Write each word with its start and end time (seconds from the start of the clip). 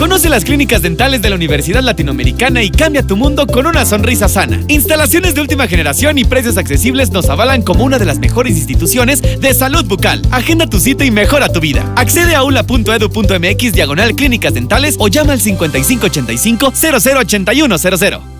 Conoce 0.00 0.30
las 0.30 0.46
clínicas 0.46 0.80
dentales 0.80 1.20
de 1.20 1.28
la 1.28 1.36
Universidad 1.36 1.82
Latinoamericana 1.82 2.62
y 2.62 2.70
cambia 2.70 3.06
tu 3.06 3.18
mundo 3.18 3.46
con 3.46 3.66
una 3.66 3.84
sonrisa 3.84 4.30
sana. 4.30 4.58
Instalaciones 4.68 5.34
de 5.34 5.42
última 5.42 5.66
generación 5.66 6.16
y 6.16 6.24
precios 6.24 6.56
accesibles 6.56 7.10
nos 7.10 7.28
avalan 7.28 7.60
como 7.60 7.84
una 7.84 7.98
de 7.98 8.06
las 8.06 8.18
mejores 8.18 8.56
instituciones 8.56 9.20
de 9.20 9.52
salud 9.52 9.84
bucal. 9.84 10.22
Agenda 10.30 10.66
tu 10.66 10.80
cita 10.80 11.04
y 11.04 11.10
mejora 11.10 11.50
tu 11.50 11.60
vida. 11.60 11.92
Accede 11.96 12.34
a 12.34 12.44
ula.edu.mx 12.44 13.72
diagonal 13.74 14.14
clínicas 14.16 14.54
dentales 14.54 14.96
o 14.98 15.08
llama 15.08 15.34
al 15.34 15.40
5585 15.42 16.72
008100. 16.72 18.39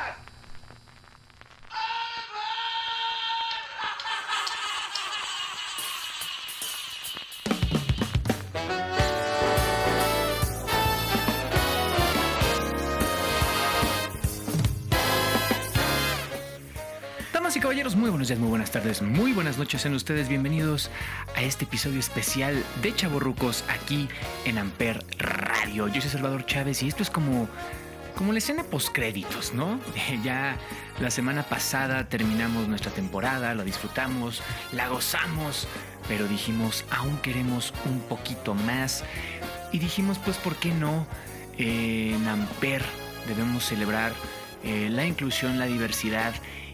caballeros, 17.61 17.95
muy 17.95 18.09
buenos 18.09 18.27
días, 18.27 18.39
muy 18.39 18.49
buenas 18.49 18.71
tardes, 18.71 19.03
muy 19.03 19.33
buenas 19.33 19.59
noches 19.59 19.85
en 19.85 19.93
ustedes. 19.93 20.27
Bienvenidos 20.27 20.89
a 21.35 21.43
este 21.43 21.65
episodio 21.65 21.99
especial 21.99 22.63
de 22.81 22.95
Chaborrucos 22.95 23.63
aquí 23.69 24.09
en 24.45 24.57
Amper 24.57 25.05
Radio. 25.19 25.87
Yo 25.87 26.01
soy 26.01 26.09
Salvador 26.09 26.43
Chávez 26.47 26.81
y 26.81 26.87
esto 26.87 27.03
es 27.03 27.11
como, 27.11 27.47
como 28.15 28.31
la 28.31 28.39
escena 28.39 28.63
postcréditos, 28.63 29.53
¿no? 29.53 29.79
ya 30.23 30.57
la 30.99 31.11
semana 31.11 31.43
pasada 31.43 32.09
terminamos 32.09 32.67
nuestra 32.67 32.91
temporada, 32.91 33.53
la 33.53 33.63
disfrutamos, 33.63 34.41
la 34.71 34.87
gozamos, 34.87 35.67
pero 36.07 36.27
dijimos, 36.27 36.83
aún 36.89 37.15
queremos 37.17 37.75
un 37.85 37.99
poquito 37.99 38.55
más. 38.55 39.03
Y 39.71 39.77
dijimos, 39.77 40.17
pues, 40.17 40.37
¿por 40.37 40.55
qué 40.55 40.73
no? 40.73 41.05
En 41.59 42.27
Amper 42.27 42.83
debemos 43.27 43.65
celebrar 43.65 44.13
eh, 44.63 44.89
la 44.89 45.05
inclusión, 45.05 45.59
la 45.59 45.67
diversidad 45.67 46.33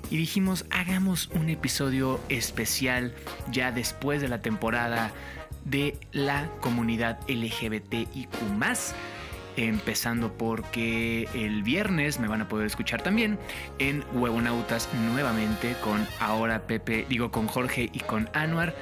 y 0.09 0.17
dijimos 0.17 0.65
hagamos 0.69 1.29
un 1.33 1.49
episodio 1.49 2.19
especial 2.29 3.13
ya 3.51 3.71
después 3.71 4.21
de 4.21 4.27
la 4.27 4.41
temporada 4.41 5.11
de 5.65 5.97
la 6.11 6.49
comunidad 6.61 7.19
LGBTIQ 7.27 8.27
empezando 9.57 10.33
porque 10.33 11.27
el 11.33 11.63
viernes 11.63 12.19
me 12.19 12.27
van 12.27 12.41
a 12.41 12.47
poder 12.47 12.67
escuchar 12.67 13.01
también 13.01 13.39
en 13.79 14.03
Huevonautas 14.13 14.87
nuevamente 15.11 15.75
con 15.83 16.07
ahora 16.19 16.67
Pepe, 16.67 17.05
digo 17.09 17.31
con 17.31 17.47
Jorge 17.47 17.89
y 17.91 17.99
con 17.99 18.29
Anuar. 18.33 18.75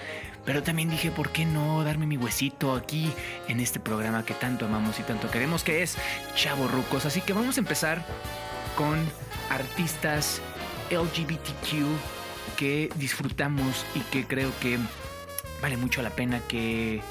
Pero 0.45 0.61
también 0.61 0.91
dije, 0.91 1.09
¿por 1.09 1.31
qué 1.31 1.43
no 1.43 1.83
darme 1.83 2.05
mi 2.05 2.17
huesito 2.17 2.75
aquí 2.75 3.11
en 3.47 3.59
este 3.59 3.79
programa 3.79 4.23
que 4.25 4.35
tanto 4.35 4.65
amamos 4.65 4.99
y 4.99 5.03
tanto 5.03 5.31
queremos, 5.31 5.63
que 5.63 5.81
es 5.81 5.97
Chavo 6.35 6.67
Rucos? 6.67 7.07
Así 7.07 7.21
que 7.21 7.33
vamos 7.33 7.57
a 7.57 7.61
empezar 7.61 8.05
con 8.77 8.99
artistas 9.49 10.41
LGBTQ 10.89 12.55
que 12.57 12.89
disfrutamos 12.95 13.85
y 13.95 13.99
que 14.11 14.25
creo 14.25 14.51
que 14.59 14.77
vale 15.61 15.77
mucho 15.77 16.01
la 16.01 16.11
pena 16.11 16.39
que 16.47 17.01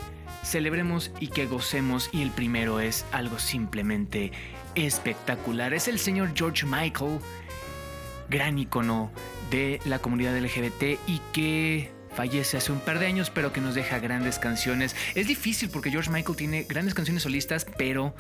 celebremos 0.43 1.11
y 1.21 1.29
que 1.29 1.47
gocemos. 1.47 2.11
Y 2.13 2.23
el 2.23 2.31
primero 2.31 2.81
es 2.81 3.05
algo 3.13 3.39
simplemente 3.39 4.33
espectacular. 4.75 5.75
Es 5.75 5.89
el 5.89 5.99
señor 5.99 6.33
George 6.35 6.67
Michael, 6.67 7.19
gran 8.29 8.59
icono 8.59 9.11
de 9.51 9.81
la 9.85 9.99
comunidad 9.99 10.37
LGBT 10.39 10.99
y 11.07 11.21
que 11.33 11.93
fallece 12.15 12.57
hace 12.57 12.73
un 12.73 12.81
par 12.81 12.99
de 12.99 13.07
años, 13.07 13.31
pero 13.31 13.53
que 13.53 13.61
nos 13.61 13.75
deja 13.75 13.99
grandes 13.99 14.39
canciones. 14.39 14.95
Es 15.15 15.27
difícil 15.27 15.69
porque 15.71 15.91
George 15.91 16.11
Michael 16.11 16.37
tiene 16.37 16.63
grandes 16.65 16.95
canciones 16.95 17.25
solistas, 17.25 17.67
pero 17.77 18.15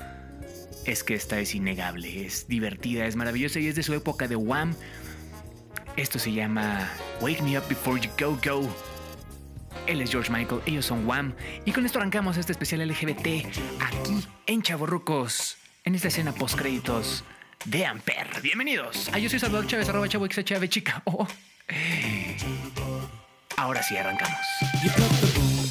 es 0.84 1.04
que 1.04 1.14
esta 1.14 1.38
es 1.40 1.54
innegable, 1.54 2.26
es 2.26 2.46
divertida, 2.48 3.06
es 3.06 3.16
maravillosa 3.16 3.60
y 3.60 3.68
es 3.68 3.76
de 3.76 3.82
su 3.82 3.94
época 3.94 4.28
de 4.28 4.36
Wham. 4.36 4.74
Esto 5.96 6.18
se 6.18 6.32
llama 6.32 6.90
Wake 7.20 7.40
Me 7.42 7.56
Up 7.56 7.68
Before 7.68 8.00
You 8.00 8.10
Go 8.18 8.36
Go. 8.44 8.68
Él 9.86 10.00
es 10.00 10.10
George 10.10 10.32
Michael, 10.32 10.60
ellos 10.66 10.86
son 10.86 11.06
Wham. 11.06 11.34
Y 11.64 11.70
con 11.70 11.86
esto 11.86 11.98
arrancamos 12.00 12.36
este 12.36 12.50
especial 12.50 12.86
LGBT 12.88 13.46
aquí 13.80 14.26
en 14.46 14.62
Chavorrucos, 14.62 15.56
en 15.84 15.94
esta 15.94 16.08
escena 16.08 16.32
post 16.32 16.58
créditos 16.58 17.22
de 17.64 17.86
Amper. 17.86 18.26
Bienvenidos. 18.42 19.08
Ah, 19.12 19.18
yo 19.20 19.30
soy 19.30 19.38
Salvador 19.38 19.68
Chávez, 19.68 19.88
arroba 19.88 20.08
chavo 20.08 20.26
chica. 20.26 21.00
Oh. 21.04 21.28
Ahora 23.56 23.80
sí, 23.82 23.96
arrancamos. 23.96 25.63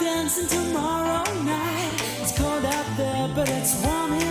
dancing 0.01 0.47
tomorrow 0.47 1.23
night. 1.43 1.93
It's 2.19 2.37
cold 2.37 2.65
out 2.65 2.97
there, 2.97 3.29
but 3.35 3.47
it's 3.49 3.81
warm 3.83 4.13
here. 4.13 4.30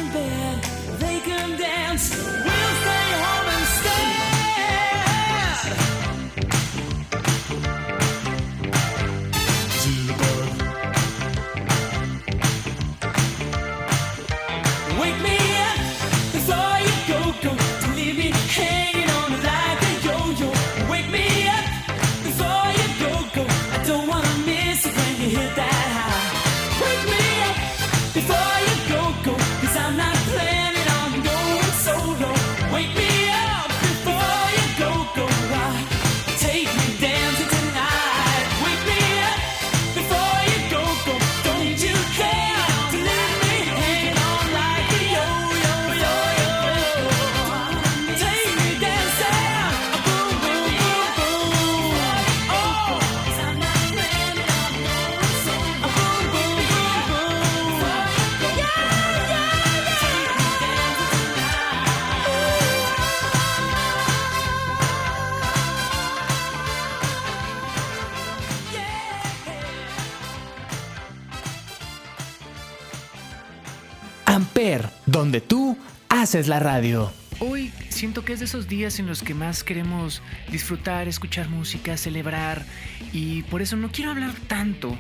Amper, 74.41 74.89
donde 75.05 75.43
tú 75.43 75.77
haces 76.09 76.49
la 76.49 76.61
radio. 76.61 77.13
Hoy 77.41 77.71
siento 77.91 78.25
que 78.25 78.33
es 78.33 78.39
de 78.39 78.47
esos 78.47 78.69
días 78.69 78.99
en 78.99 79.07
los 79.07 79.23
que 79.23 79.35
más 79.35 79.63
queremos 79.63 80.23
disfrutar, 80.51 81.09
escuchar 81.09 81.51
música, 81.51 81.99
celebrar 81.99 82.65
y 83.13 83.43
por 83.43 83.61
eso 83.61 83.77
no 83.77 83.93
quiero 83.93 84.13
hablar 84.13 84.33
tanto, 84.49 84.97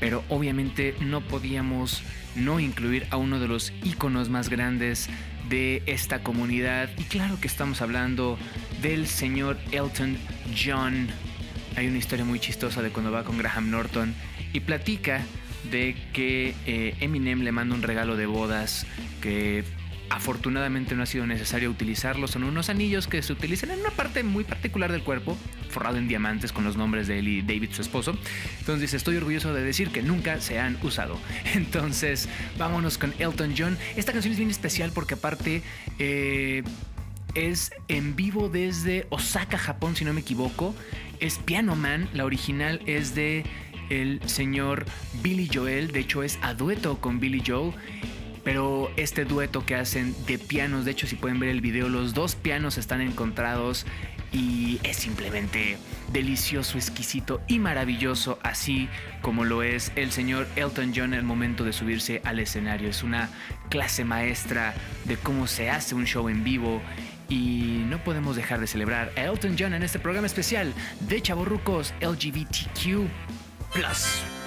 pero 0.00 0.24
obviamente 0.28 0.96
no 0.98 1.20
podíamos 1.20 2.02
no 2.34 2.58
incluir 2.58 3.06
a 3.10 3.16
uno 3.16 3.38
de 3.38 3.46
los 3.46 3.72
íconos 3.84 4.28
más 4.28 4.48
grandes 4.48 5.08
de 5.48 5.84
esta 5.86 6.24
comunidad 6.24 6.90
y 6.98 7.04
claro 7.04 7.38
que 7.40 7.46
estamos 7.46 7.82
hablando 7.82 8.38
del 8.82 9.06
señor 9.06 9.56
Elton 9.70 10.18
John. 10.52 11.06
Hay 11.76 11.86
una 11.86 11.98
historia 11.98 12.24
muy 12.24 12.40
chistosa 12.40 12.82
de 12.82 12.90
cuando 12.90 13.12
va 13.12 13.22
con 13.22 13.38
Graham 13.38 13.70
Norton 13.70 14.16
y 14.52 14.58
platica 14.58 15.22
de 15.70 15.96
que 16.12 16.54
eh, 16.66 16.94
Eminem 17.00 17.40
le 17.42 17.52
manda 17.52 17.74
un 17.74 17.82
regalo 17.82 18.16
de 18.16 18.26
bodas 18.26 18.86
que 19.20 19.64
afortunadamente 20.10 20.96
no 20.96 21.04
ha 21.04 21.06
sido 21.06 21.26
necesario 21.26 21.70
utilizarlo. 21.70 22.26
Son 22.26 22.42
unos 22.42 22.68
anillos 22.68 23.06
que 23.06 23.22
se 23.22 23.32
utilizan 23.32 23.70
en 23.70 23.80
una 23.80 23.90
parte 23.90 24.24
muy 24.24 24.42
particular 24.44 24.90
del 24.90 25.02
cuerpo, 25.02 25.38
forrado 25.70 25.98
en 25.98 26.08
diamantes 26.08 26.52
con 26.52 26.64
los 26.64 26.76
nombres 26.76 27.06
de 27.06 27.20
él 27.20 27.28
y 27.28 27.42
David, 27.42 27.70
su 27.72 27.80
esposo. 27.80 28.18
Entonces 28.58 28.92
estoy 28.92 29.16
orgulloso 29.16 29.54
de 29.54 29.62
decir 29.62 29.90
que 29.90 30.02
nunca 30.02 30.40
se 30.40 30.58
han 30.58 30.76
usado. 30.82 31.18
Entonces, 31.54 32.28
vámonos 32.58 32.98
con 32.98 33.14
Elton 33.18 33.54
John. 33.56 33.78
Esta 33.96 34.12
canción 34.12 34.32
es 34.32 34.38
bien 34.38 34.50
especial 34.50 34.90
porque 34.92 35.14
aparte... 35.14 35.62
Eh, 35.98 36.64
es 37.36 37.70
en 37.86 38.16
vivo 38.16 38.48
desde 38.48 39.06
Osaka, 39.10 39.56
Japón, 39.56 39.94
si 39.94 40.04
no 40.04 40.12
me 40.12 40.20
equivoco. 40.20 40.74
Es 41.20 41.38
Piano 41.38 41.76
Man, 41.76 42.08
la 42.12 42.24
original 42.24 42.80
es 42.86 43.14
de 43.14 43.44
el 43.90 44.20
señor 44.26 44.86
Billy 45.22 45.50
Joel, 45.52 45.92
de 45.92 46.00
hecho 46.00 46.22
es 46.22 46.38
a 46.42 46.54
dueto 46.54 46.98
con 47.00 47.20
Billy 47.20 47.42
Joel 47.46 47.74
pero 48.44 48.90
este 48.96 49.24
dueto 49.24 49.66
que 49.66 49.74
hacen 49.74 50.14
de 50.26 50.38
pianos, 50.38 50.84
de 50.84 50.92
hecho 50.92 51.06
si 51.06 51.16
pueden 51.16 51.38
ver 51.38 51.50
el 51.50 51.60
video, 51.60 51.88
los 51.88 52.14
dos 52.14 52.34
pianos 52.34 52.78
están 52.78 53.00
encontrados 53.00 53.86
y 54.32 54.78
es 54.82 54.96
simplemente 54.96 55.76
delicioso, 56.12 56.78
exquisito 56.78 57.40
y 57.48 57.58
maravilloso, 57.58 58.38
así 58.42 58.88
como 59.22 59.44
lo 59.44 59.62
es 59.62 59.92
el 59.96 60.12
señor 60.12 60.46
Elton 60.56 60.92
John 60.94 61.14
el 61.14 61.24
momento 61.24 61.64
de 61.64 61.72
subirse 61.72 62.22
al 62.24 62.38
escenario. 62.38 62.88
Es 62.88 63.02
una 63.02 63.28
clase 63.68 64.04
maestra 64.04 64.74
de 65.04 65.16
cómo 65.16 65.46
se 65.46 65.68
hace 65.68 65.94
un 65.94 66.06
show 66.06 66.28
en 66.28 66.44
vivo 66.44 66.80
y 67.28 67.84
no 67.88 68.02
podemos 68.02 68.36
dejar 68.36 68.60
de 68.60 68.66
celebrar 68.66 69.12
a 69.16 69.22
Elton 69.22 69.56
John 69.58 69.74
en 69.74 69.82
este 69.82 69.98
programa 69.98 70.26
especial 70.26 70.72
de 71.00 71.20
Chavorrucos 71.20 71.92
LGBTQ. 72.00 73.39
Plus. 73.72 74.39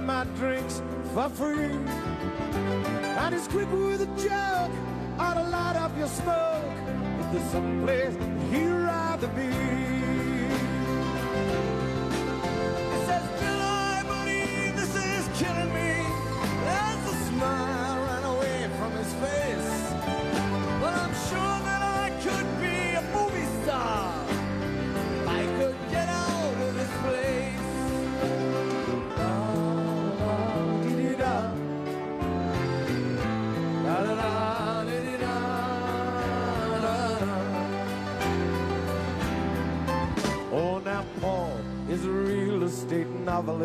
My 0.00 0.24
drinks 0.36 0.82
for 1.14 1.28
free. 1.28 1.76
And 3.22 3.34
he's 3.34 3.48
quick 3.48 3.70
with 3.72 4.02
a 4.02 4.06
joke, 4.16 4.72
ought 5.18 5.34
to 5.34 5.42
light 5.42 5.76
up 5.76 5.96
your 5.98 6.08
smoke. 6.08 6.64
If 7.20 7.32
there's 7.32 7.50
someplace 7.50 8.14
he'd 8.50 8.68
rather 8.68 9.28
be. 9.28 10.29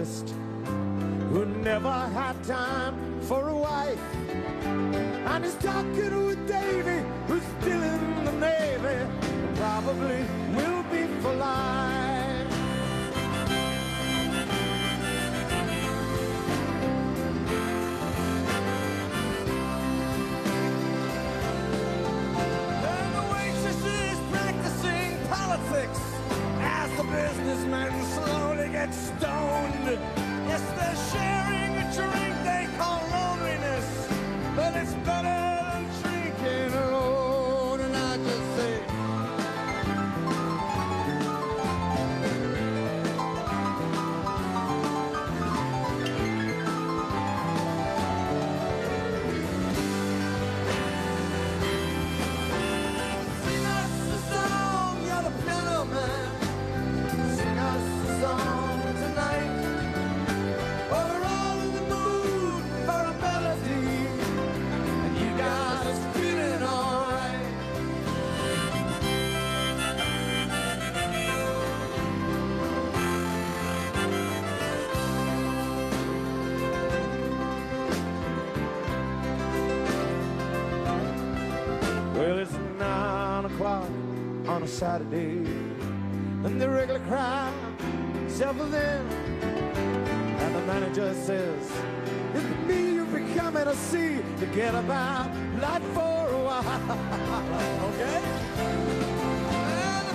Novelist 0.06 0.30
who 1.30 1.46
never 1.64 1.92
had 1.92 2.42
time 2.44 2.85
a 84.66 84.68
Saturday. 84.68 85.38
And 86.44 86.60
the 86.60 86.68
regular 86.68 87.00
crowd 87.02 87.54
shuffles 88.36 88.74
in. 88.74 89.02
And 90.42 90.56
the 90.56 90.62
manager 90.62 91.14
says, 91.14 91.72
It's 92.34 92.68
me 92.68 92.96
you've 92.96 93.12
been 93.12 93.32
coming 93.36 93.66
to 93.66 93.76
see 93.76 94.22
to 94.40 94.46
get 94.48 94.74
about 94.74 95.30
light 95.62 95.84
for 95.94 96.18
a 96.38 96.42
while. 96.48 96.62
okay? 97.90 98.22
And 99.84 100.08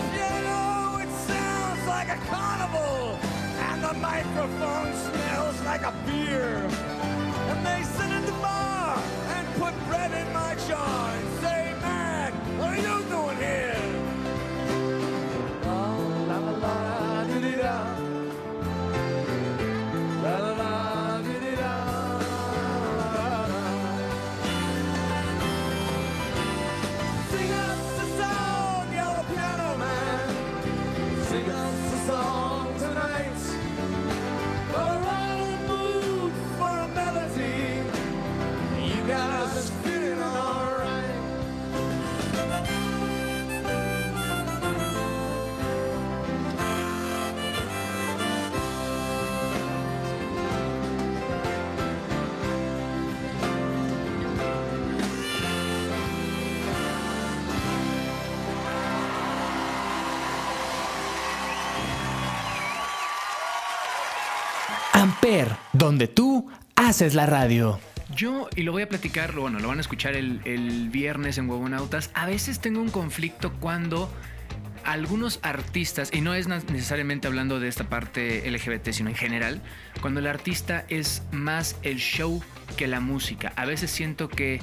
it 1.04 1.10
sounds 1.30 1.86
like 1.86 2.08
a 2.08 2.20
carnival. 2.26 3.18
And 3.68 3.84
the 3.84 3.94
microphone 3.94 4.90
smells 5.06 5.60
like 5.62 5.82
a 5.82 5.94
beer. 6.06 6.89
Donde 65.72 66.08
tú 66.08 66.50
haces 66.74 67.14
la 67.14 67.24
radio. 67.24 67.78
Yo, 68.16 68.48
y 68.56 68.64
lo 68.64 68.72
voy 68.72 68.82
a 68.82 68.88
platicar, 68.88 69.32
bueno, 69.32 69.60
lo 69.60 69.68
van 69.68 69.78
a 69.78 69.80
escuchar 69.80 70.16
el, 70.16 70.40
el 70.44 70.88
viernes 70.88 71.38
en 71.38 71.48
Huevonautas, 71.48 72.10
a 72.14 72.26
veces 72.26 72.58
tengo 72.58 72.80
un 72.80 72.90
conflicto 72.90 73.52
cuando 73.60 74.12
algunos 74.84 75.38
artistas, 75.42 76.10
y 76.12 76.20
no 76.20 76.34
es 76.34 76.48
necesariamente 76.48 77.28
hablando 77.28 77.60
de 77.60 77.68
esta 77.68 77.88
parte 77.88 78.50
LGBT, 78.50 78.90
sino 78.90 79.08
en 79.08 79.14
general, 79.14 79.62
cuando 80.00 80.18
el 80.18 80.26
artista 80.26 80.84
es 80.88 81.22
más 81.30 81.76
el 81.82 81.98
show 81.98 82.42
que 82.76 82.88
la 82.88 82.98
música. 82.98 83.52
A 83.54 83.66
veces 83.66 83.92
siento 83.92 84.28
que 84.28 84.60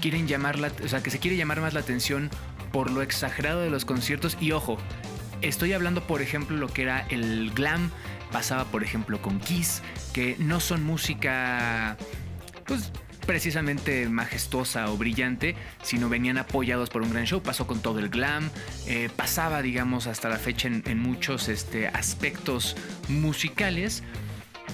quieren 0.00 0.26
llamar 0.26 0.58
la, 0.58 0.72
o 0.84 0.88
sea, 0.88 1.00
que 1.00 1.10
se 1.10 1.20
quiere 1.20 1.36
llamar 1.36 1.60
más 1.60 1.74
la 1.74 1.80
atención 1.80 2.28
por 2.72 2.90
lo 2.90 3.02
exagerado 3.02 3.60
de 3.60 3.70
los 3.70 3.84
conciertos. 3.84 4.36
Y 4.40 4.50
ojo, 4.50 4.78
estoy 5.42 5.74
hablando, 5.74 6.06
por 6.08 6.22
ejemplo, 6.22 6.56
lo 6.56 6.66
que 6.66 6.82
era 6.82 7.06
el 7.08 7.52
glam, 7.52 7.92
pasaba, 8.32 8.64
por 8.64 8.82
ejemplo, 8.82 9.20
con 9.20 9.38
Kiss, 9.38 9.82
que 10.12 10.36
no 10.38 10.58
son 10.58 10.82
música, 10.82 11.96
pues 12.66 12.90
precisamente 13.26 14.08
majestuosa 14.08 14.90
o 14.90 14.96
brillante, 14.96 15.54
sino 15.82 16.08
venían 16.08 16.38
apoyados 16.38 16.90
por 16.90 17.02
un 17.02 17.10
gran 17.10 17.24
show. 17.24 17.42
Pasó 17.42 17.66
con 17.66 17.80
todo 17.80 17.98
el 17.98 18.08
glam, 18.08 18.50
eh, 18.86 19.08
pasaba, 19.14 19.62
digamos, 19.62 20.06
hasta 20.06 20.28
la 20.28 20.36
fecha 20.36 20.68
en, 20.68 20.98
muchos 20.98 21.48
este, 21.48 21.88
aspectos 21.88 22.76
musicales. 23.08 24.02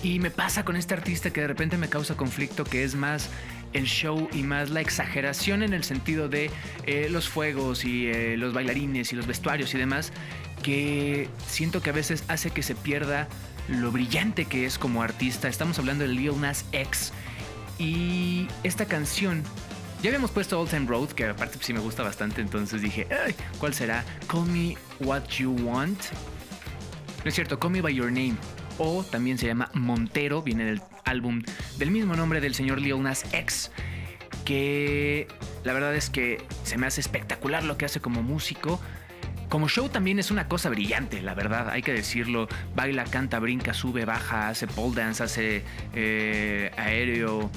Y 0.03 0.21
me 0.21 0.31
pasa 0.31 0.65
con 0.65 0.77
este 0.77 0.95
artista 0.95 1.31
que 1.31 1.41
de 1.41 1.49
repente 1.49 1.77
me 1.77 1.89
causa 1.89 2.17
conflicto, 2.17 2.65
que 2.65 2.85
es 2.85 2.95
más 2.95 3.29
el 3.73 3.85
show 3.85 4.29
y 4.33 4.43
más 4.43 4.71
la 4.71 4.81
exageración 4.81 5.63
en 5.63 5.75
el 5.75 5.85
sentido 5.85 6.29
de 6.29 6.51
eh, 6.87 7.09
los 7.11 7.29
fuegos 7.29 7.85
y 7.85 8.07
eh, 8.07 8.37
los 8.37 8.55
bailarines 8.55 9.13
y 9.13 9.17
los 9.17 9.27
vestuarios 9.27 9.75
y 9.75 9.79
demás, 9.79 10.13
que 10.63 11.29
siento 11.47 11.83
que 11.83 11.91
a 11.91 11.93
veces 11.93 12.25
hace 12.29 12.51
que 12.51 12.63
se 12.63 12.75
pierda 12.75 13.29
lo 13.69 13.93
brillante 13.93 14.47
que 14.47 14.67
es 14.67 14.79
como 14.79 15.03
artista. 15.03 15.49
Estamos 15.49 15.79
hablando 15.79 16.05
de 16.05 16.09
Lil 16.13 16.41
Nas 16.41 16.65
X 16.73 17.13
y 17.79 18.49
esta 18.65 18.87
canción. 18.87 19.43
Ya 20.03 20.11
habíamos 20.11 20.31
puesto 20.31 20.61
Old 20.61 20.71
Time 20.71 20.87
Road, 20.87 21.09
que 21.09 21.25
aparte 21.25 21.59
sí 21.61 21.73
me 21.73 21.81
gusta 21.81 22.03
bastante, 22.03 22.41
entonces 22.41 22.83
dije, 22.83 23.09
"Ay, 23.11 23.35
¿cuál 23.59 23.75
será? 23.75 24.05
Call 24.29 24.47
Me 24.47 24.77
What 25.01 25.25
You 25.39 25.53
Want. 25.63 25.99
No 27.25 27.29
es 27.29 27.35
cierto, 27.35 27.59
Call 27.59 27.73
Me 27.73 27.81
By 27.81 27.95
Your 27.95 28.07
Name. 28.07 28.37
O 28.79 29.03
también 29.03 29.39
se 29.39 29.47
llama 29.47 29.71
Montero, 29.75 30.43
viene 30.43 30.65
del 30.65 30.81
álbum 31.05 31.43
del 31.79 31.91
mismo 31.91 32.15
nombre 32.15 32.41
del 32.41 32.55
señor 32.55 32.81
Lil 32.81 33.03
Nas 33.03 33.25
X. 33.33 33.73
Que 34.45 35.27
la 35.65 35.73
verdad 35.73 35.95
es 35.97 36.11
que 36.11 36.45
se 36.63 36.79
me 36.79 36.87
hace 36.87 37.01
espectacular 37.01 37.65
lo 37.65 37.77
que 37.77 37.85
hace 37.85 38.01
como 38.01 38.23
músico. 38.23 38.81
Como 39.49 39.67
show 39.69 39.89
también 39.89 40.19
es 40.19 40.31
una 40.31 40.47
cosa 40.47 40.69
brillante, 40.69 41.23
la 41.23 41.35
verdad, 41.35 41.71
hay 41.71 41.81
que 41.83 41.93
decirlo. 41.93 42.49
Baila, 42.77 43.05
canta, 43.05 43.39
brinca, 43.39 43.73
sube, 43.73 44.05
baja, 44.05 44.49
hace 44.51 44.67
pole 44.67 44.95
dance, 44.97 45.23
hace 45.23 45.63
eh, 45.95 46.71
aéreo. 46.77 47.51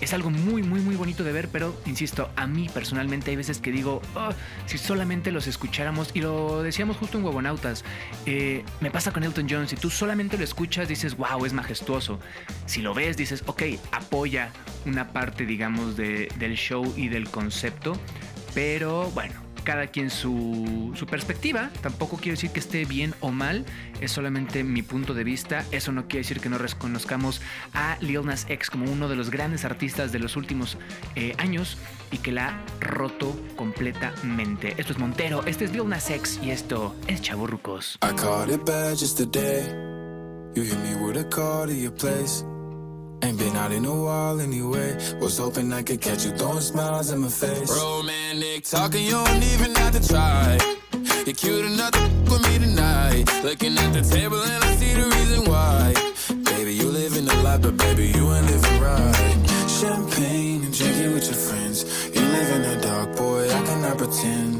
Es 0.00 0.12
algo 0.12 0.28
muy, 0.28 0.62
muy, 0.62 0.80
muy 0.80 0.96
bonito 0.96 1.22
de 1.24 1.32
ver, 1.32 1.48
pero 1.48 1.74
insisto, 1.86 2.28
a 2.36 2.46
mí 2.46 2.68
personalmente 2.68 3.30
hay 3.30 3.36
veces 3.36 3.58
que 3.60 3.70
digo, 3.72 4.02
"Oh, 4.14 4.28
si 4.66 4.76
solamente 4.76 5.30
los 5.32 5.46
escucháramos, 5.46 6.10
y 6.12 6.20
lo 6.20 6.62
decíamos 6.62 6.96
justo 6.98 7.16
en 7.16 7.24
Huevonautas, 7.24 7.82
eh, 8.26 8.62
me 8.80 8.90
pasa 8.90 9.12
con 9.12 9.22
Elton 9.24 9.46
John, 9.48 9.68
si 9.68 9.76
tú 9.76 9.88
solamente 9.88 10.36
lo 10.36 10.44
escuchas, 10.44 10.88
dices, 10.88 11.16
wow, 11.16 11.46
es 11.46 11.52
majestuoso. 11.54 12.18
Si 12.66 12.82
lo 12.82 12.92
ves, 12.92 13.16
dices, 13.16 13.42
ok, 13.46 13.62
apoya 13.92 14.50
una 14.84 15.12
parte, 15.12 15.46
digamos, 15.46 15.96
de- 15.96 16.28
del 16.38 16.56
show 16.56 16.92
y 16.96 17.08
del 17.08 17.30
concepto, 17.30 17.96
pero 18.52 19.10
bueno, 19.12 19.45
cada 19.66 19.88
quien 19.88 20.10
su, 20.10 20.94
perspectiva. 21.10 21.70
Tampoco 21.82 22.16
quiero 22.16 22.36
decir 22.36 22.50
que 22.50 22.60
esté 22.60 22.84
bien 22.84 23.14
o 23.20 23.32
mal, 23.32 23.66
es 24.00 24.12
solamente 24.12 24.62
mi 24.62 24.82
punto 24.82 25.12
de 25.12 25.24
vista. 25.24 25.64
Eso 25.72 25.90
no 25.90 26.06
quiere 26.06 26.20
decir 26.20 26.40
que 26.40 26.48
no 26.48 26.56
reconozcamos 26.56 27.42
a 27.74 27.98
Lil 28.00 28.24
Nas 28.24 28.46
X 28.48 28.70
como 28.70 28.90
uno 28.90 29.08
de 29.08 29.16
los 29.16 29.30
grandes 29.30 29.64
artistas 29.64 30.12
de 30.12 30.20
los 30.20 30.36
últimos 30.36 30.78
eh, 31.16 31.34
años 31.38 31.76
y 32.12 32.18
que 32.18 32.30
la 32.30 32.48
ha 32.48 32.64
roto 32.80 33.36
completamente. 33.56 34.74
Esto 34.78 34.92
es 34.92 34.98
Montero, 34.98 35.44
este 35.46 35.64
es 35.64 35.72
Lil 35.72 35.88
Nas 35.88 36.10
X 36.10 36.38
y 36.42 36.50
esto 36.50 36.94
es 37.08 37.20
Chavorrucos. 37.20 37.98
I 38.02 38.14
caught 38.14 38.48
it 38.48 38.64
bad 38.64 38.92
just 38.92 39.18
today. 39.18 39.64
You 40.54 40.62
hit 40.62 40.78
me 40.78 40.94
with 41.04 41.18
a 41.18 41.28
call 41.28 41.66
to 41.66 41.74
your 41.74 41.92
place. 41.92 42.44
Ain't 43.22 43.38
been 43.38 43.56
out 43.56 43.72
in 43.72 43.84
a 43.84 43.94
while 43.94 44.40
anyway. 44.40 44.96
Was 45.20 45.38
hoping 45.38 45.72
I 45.72 45.82
could 45.82 46.00
catch 46.00 46.24
you 46.24 46.32
throwing 46.32 46.60
smiles 46.60 47.10
in 47.10 47.20
my 47.20 47.28
face. 47.28 47.70
Romantic 47.70 48.64
talking, 48.64 49.04
you 49.04 49.12
don't 49.12 49.42
even 49.54 49.74
have 49.76 49.92
to 49.98 50.08
try. 50.08 50.58
You're 51.24 51.34
cute 51.34 51.64
enough 51.64 51.92
to 51.92 51.98
f- 51.98 52.30
with 52.30 52.42
me 52.48 52.58
tonight. 52.58 53.24
Looking 53.42 53.76
at 53.78 53.92
the 53.92 54.02
table 54.02 54.40
and 54.42 54.62
I 54.64 54.74
see 54.76 54.92
the 54.94 55.06
reason 55.16 55.44
why. 55.50 55.94
Baby, 56.44 56.74
you 56.74 56.88
living 56.88 57.24
the 57.24 57.34
life, 57.42 57.62
but 57.62 57.76
baby, 57.76 58.06
you 58.08 58.32
ain't 58.32 58.46
living 58.46 58.80
right. 58.80 59.66
Champagne 59.80 60.62
and 60.64 60.76
drinking 60.76 61.12
with 61.14 61.24
your 61.24 61.34
friends. 61.46 61.84
You 62.14 62.20
live 62.20 62.50
in 62.56 62.62
the 62.62 62.76
dark, 62.86 63.16
boy, 63.16 63.48
I 63.50 63.62
cannot 63.64 63.98
pretend. 63.98 64.55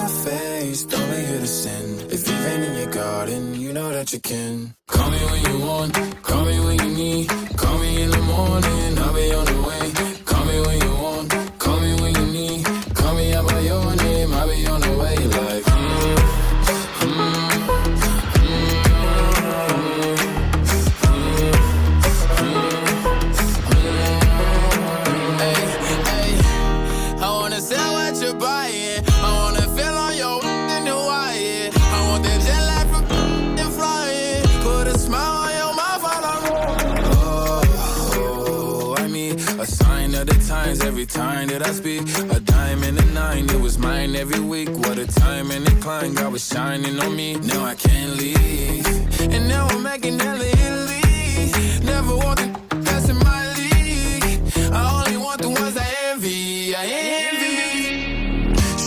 I'm 0.00 0.06
not 0.06 0.24
faced, 0.24 0.94
only 0.94 1.24
here 1.26 1.40
to 1.40 1.46
sin. 1.46 2.00
If 2.10 2.26
you've 2.26 2.42
been 2.44 2.62
in 2.62 2.74
your 2.74 2.90
garden, 2.90 3.60
you 3.60 3.74
know 3.74 3.90
that 3.92 4.10
you 4.14 4.20
can. 4.20 4.74
Call 4.88 5.10
me 5.10 5.18
when 5.18 5.44
you 5.44 5.66
want, 5.66 6.22
call 6.22 6.44
me 6.46 6.58
when 6.58 6.78
you 6.78 6.96
need. 6.96 7.28
Call 7.58 7.78
me 7.78 8.02
in 8.02 8.10
the 8.10 8.22
morning, 8.22 8.98
I'll 8.98 9.14
be 9.14 9.32
on 9.34 9.44
the 9.44 9.62
way. 9.68 10.29
time 41.20 41.48
that 41.48 41.62
I 41.70 41.72
speak. 41.80 42.02
A 42.36 42.40
diamond 42.40 42.96
and 42.98 43.10
a 43.10 43.12
nine, 43.22 43.44
it 43.56 43.60
was 43.66 43.76
mine 43.78 44.12
every 44.22 44.42
week. 44.52 44.70
What 44.84 44.96
a 45.06 45.06
time 45.24 45.50
and 45.56 45.64
a 45.72 45.74
climb, 45.84 46.12
God 46.20 46.32
was 46.32 46.44
shining 46.52 46.96
on 47.04 47.12
me. 47.20 47.28
Now 47.52 47.62
I 47.72 47.74
can't 47.86 48.12
leave. 48.22 48.86
And 49.34 49.42
now 49.54 49.64
I'm 49.72 49.82
making 49.82 50.18
hella 50.24 50.48
Italy. 50.64 51.02
Never 51.92 52.14
walking 52.24 52.52
past 52.86 53.06
in 53.12 53.18
my 53.30 53.42
league. 53.58 54.26
I 54.78 54.82
only 54.96 55.16
want 55.26 55.38
the 55.44 55.50
ones 55.62 55.76
I 55.86 55.88
envy. 56.10 56.74
I 56.82 56.84
envy. 57.28 57.56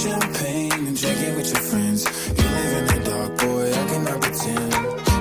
Champagne 0.02 0.82
and 0.90 0.98
drink 1.02 1.20
it 1.28 1.34
with 1.38 1.50
your 1.54 1.64
friends. 1.70 2.02
You 2.38 2.46
live 2.58 2.74
in 2.80 2.86
the 2.92 3.00
dark, 3.10 3.32
boy, 3.42 3.66
I 3.82 3.84
cannot 3.92 4.20
pretend. 4.26 4.74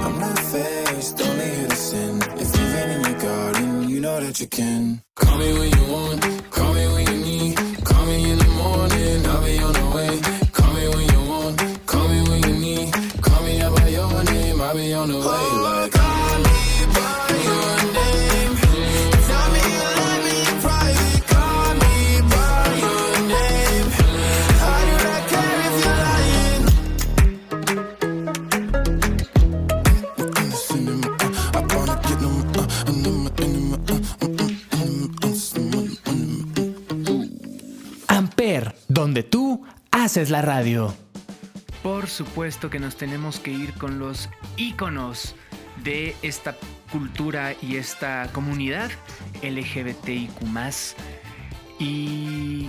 I'm 0.07 0.17
not 0.25 0.39
faced, 0.53 1.21
only 1.27 1.49
here 1.57 1.69
to 1.69 1.79
sin. 1.89 2.15
If 2.43 2.49
you've 2.57 2.73
been 2.77 2.91
in 2.97 3.01
your 3.11 3.19
garden, 3.27 3.89
you 3.91 3.99
know 4.01 4.19
that 4.25 4.41
you 4.41 4.49
can. 4.59 5.03
Call 5.21 5.37
me 5.39 5.53
when 5.59 5.72
donde 39.03 39.25
tú 39.25 39.67
haces 39.91 40.31
la 40.31 40.43
radio. 40.43 40.95
Por 41.83 42.07
supuesto 42.07 42.71
que 42.71 42.79
nos 42.79 42.95
tenemos 42.95 43.41
que 43.41 43.51
ir 43.51 43.73
con 43.73 43.99
los 43.99 44.29
íconos 44.57 45.35
de 45.83 46.15
esta 46.23 46.55
cultura 46.93 47.57
y 47.61 47.79
esta 47.79 48.31
comunidad 48.33 48.93
LGBTIQ. 49.43 50.31
Y 51.81 52.69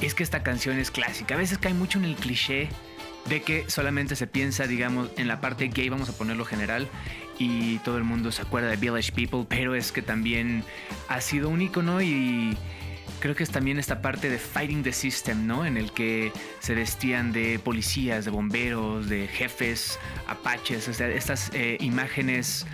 es 0.00 0.14
que 0.14 0.22
esta 0.22 0.42
canción 0.42 0.78
es 0.78 0.90
clásica. 0.90 1.34
A 1.34 1.38
veces 1.38 1.58
cae 1.58 1.74
mucho 1.74 1.98
en 1.98 2.06
el 2.06 2.16
cliché 2.16 2.70
de 3.28 3.42
que 3.42 3.68
solamente 3.68 4.16
se 4.16 4.26
piensa, 4.26 4.66
digamos, 4.66 5.10
en 5.18 5.28
la 5.28 5.42
parte 5.42 5.68
gay, 5.68 5.90
vamos 5.90 6.08
a 6.08 6.16
ponerlo 6.16 6.46
general, 6.46 6.88
y 7.38 7.76
todo 7.80 7.98
el 7.98 8.04
mundo 8.04 8.32
se 8.32 8.40
acuerda 8.40 8.68
de 8.70 8.76
Village 8.76 9.12
People, 9.12 9.44
pero 9.46 9.74
es 9.74 9.92
que 9.92 10.00
también 10.00 10.64
ha 11.08 11.20
sido 11.20 11.50
un 11.50 11.60
icono 11.60 12.00
y 12.00 12.56
creo 13.20 13.34
que 13.34 13.42
es 13.42 13.50
también 13.50 13.78
esta 13.78 14.02
parte 14.02 14.28
de 14.30 14.38
Fighting 14.38 14.82
the 14.82 14.92
System, 14.92 15.46
¿no? 15.46 15.64
En 15.64 15.76
el 15.76 15.92
que 15.92 16.32
se 16.60 16.74
vestían 16.74 17.32
de 17.32 17.58
policías, 17.58 18.24
de 18.24 18.30
bomberos, 18.30 19.08
de 19.08 19.28
jefes, 19.28 19.98
apaches, 20.26 20.88
o 20.88 20.92
sea, 20.94 21.08
estas 21.08 21.50
eh, 21.54 21.76
imágenes 21.80 22.66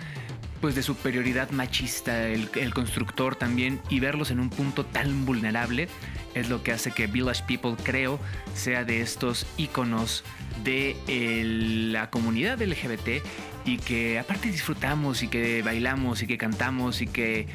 pues 0.61 0.75
de 0.75 0.83
superioridad 0.83 1.49
machista, 1.49 2.27
el, 2.27 2.47
constructor 2.71 3.35
también, 3.35 3.81
y 3.89 3.99
verlos 3.99 4.29
en 4.29 4.39
un 4.39 4.51
punto 4.51 4.85
tan 4.85 5.25
vulnerable 5.25 5.87
es 6.35 6.49
lo 6.49 6.61
que 6.61 6.71
hace 6.71 6.91
que 6.91 7.07
Village 7.07 7.43
People, 7.47 7.73
creo, 7.83 8.19
sea 8.53 8.83
de 8.85 9.01
estos 9.01 9.47
íconos 9.57 10.23
de 10.63 10.95
el- 11.07 11.91
la 11.91 12.11
comunidad 12.11 12.61
LGBT 12.61 13.23
y 13.65 13.77
que 13.77 14.19
aparte 14.19 14.49
disfrutamos 14.51 15.23
y 15.23 15.27
que 15.29 15.63
bailamos 15.63 16.21
y 16.21 16.27
que 16.27 16.37
cantamos 16.37 17.01
y 17.01 17.07
que 17.07 17.47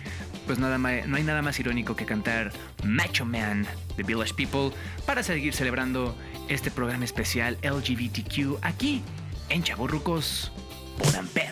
pues 0.46 0.58
nada 0.58 0.78
más, 0.78 1.06
no 1.06 1.16
hay 1.16 1.24
nada 1.24 1.42
más 1.42 1.58
irónico 1.58 1.96
que 1.96 2.06
cantar 2.06 2.52
Macho 2.84 3.24
Man 3.24 3.66
de 3.96 4.02
Village 4.02 4.34
People 4.34 4.70
para 5.04 5.22
seguir 5.22 5.52
celebrando 5.52 6.16
este 6.48 6.70
programa 6.70 7.04
especial 7.04 7.58
LGBTQ 7.62 8.58
aquí 8.62 9.02
en 9.48 9.62
Chavorrucos 9.62 10.52
por 10.98 11.16
Amper. 11.16 11.50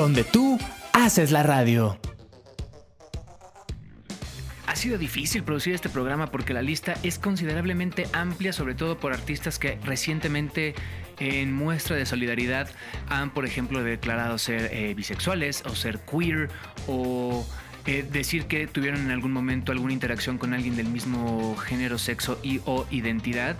Donde 0.00 0.24
tú 0.24 0.58
haces 0.94 1.30
la 1.30 1.42
radio. 1.42 1.98
Ha 4.66 4.74
sido 4.74 4.96
difícil 4.96 5.42
producir 5.42 5.74
este 5.74 5.90
programa 5.90 6.30
porque 6.30 6.54
la 6.54 6.62
lista 6.62 6.94
es 7.02 7.18
considerablemente 7.18 8.06
amplia, 8.14 8.54
sobre 8.54 8.74
todo 8.74 8.98
por 8.98 9.12
artistas 9.12 9.58
que 9.58 9.78
recientemente 9.84 10.74
en 11.18 11.52
muestra 11.52 11.96
de 11.96 12.06
solidaridad 12.06 12.70
han, 13.10 13.30
por 13.34 13.44
ejemplo, 13.44 13.82
declarado 13.82 14.38
ser 14.38 14.70
eh, 14.72 14.94
bisexuales 14.94 15.64
o 15.66 15.74
ser 15.74 15.98
queer 15.98 16.48
o 16.86 17.46
eh, 17.86 18.06
decir 18.10 18.46
que 18.46 18.66
tuvieron 18.66 19.00
en 19.00 19.10
algún 19.10 19.32
momento 19.32 19.70
alguna 19.70 19.92
interacción 19.92 20.38
con 20.38 20.54
alguien 20.54 20.76
del 20.76 20.86
mismo 20.86 21.56
género, 21.56 21.98
sexo 21.98 22.38
y 22.42 22.62
o 22.64 22.86
identidad. 22.90 23.56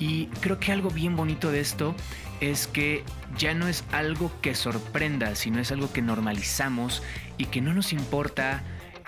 Y 0.00 0.26
creo 0.40 0.58
que 0.58 0.72
algo 0.72 0.90
bien 0.90 1.14
bonito 1.14 1.52
de 1.52 1.60
esto 1.60 1.94
es 2.40 2.66
que 2.66 3.04
ya 3.38 3.54
no 3.54 3.68
es 3.68 3.84
algo 3.92 4.30
que 4.40 4.54
sorprenda, 4.54 5.34
sino 5.34 5.60
es 5.60 5.72
algo 5.72 5.92
que 5.92 6.02
normalizamos 6.02 7.02
y 7.38 7.46
que 7.46 7.60
no 7.60 7.74
nos 7.74 7.92
importa 7.92 8.62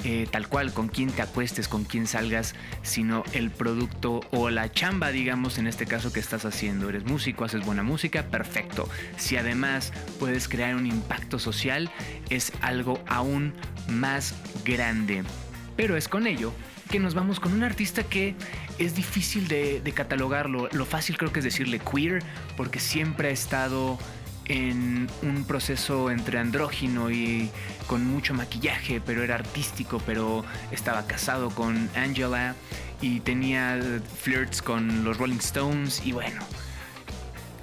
eh, 0.05 0.29
tal 0.31 0.47
cual 0.49 0.73
con 0.73 0.89
quién 0.89 1.11
te 1.11 1.23
acuestes, 1.23 1.69
con 1.69 1.85
quién 1.85 2.07
salgas, 2.07 2.55
sino 2.83 3.25
el 3.33 3.51
producto 3.51 4.21
o 4.31 4.51
la 4.51 4.71
chamba, 4.71 5.11
digamos, 5.11 5.59
en 5.59 5.67
este 5.67 5.87
caso 5.87 6.13
que 6.13 6.21
estás 6.21 6.45
haciendo. 6.45 6.89
Eres 6.89 7.05
músico, 7.05 7.45
haces 7.45 7.65
buena 7.65 7.83
música, 7.83 8.25
perfecto. 8.25 8.89
Si 9.17 9.37
además 9.37 9.93
puedes 10.21 10.49
crear 10.49 10.77
un 10.77 10.87
impacto 10.87 11.39
social, 11.39 11.91
es 12.29 12.53
algo 12.61 13.03
aún 13.07 13.55
más 13.89 14.35
grande. 14.65 15.25
Pero 15.77 15.97
es 15.97 16.09
con 16.09 16.27
ello 16.27 16.53
que 16.89 16.99
nos 17.01 17.15
vamos 17.15 17.41
con 17.41 17.53
un 17.53 17.63
artista 17.63 18.03
que 18.05 18.35
es 18.79 18.95
difícil 18.95 19.49
de, 19.49 19.93
catalogarlo. 19.95 20.69
Lo 20.73 20.87
fácil 20.87 21.17
creo 21.17 21.33
que 21.33 21.41
es 21.41 21.45
decirle 21.45 21.79
queer, 21.81 22.23
porque 22.57 22.81
siempre 22.81 23.29
ha 23.29 23.33
estado 23.33 23.99
en 24.45 25.09
un 25.23 25.45
proceso 25.45 26.11
entre 26.11 26.39
andrógino 26.39 27.11
y 27.11 27.51
con 27.87 28.07
mucho 28.07 28.35
maquillaje, 28.35 29.01
pero 29.05 29.25
era 29.25 29.35
artístico, 29.35 30.01
pero 30.07 30.45
estaba 30.71 31.07
casado 31.07 31.51
con 31.51 31.91
Angela 31.97 32.55
y 33.01 33.21
tenía 33.21 33.81
flirts 34.21 34.63
con 34.63 35.05
los 35.05 35.19
Rolling 35.19 35.39
Stones 35.39 36.03
y 36.05 36.13
bueno. 36.13 36.43